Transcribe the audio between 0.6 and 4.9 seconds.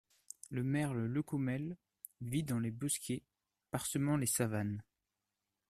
merle leucomèle vit dans les bosquets parsemant les savanes.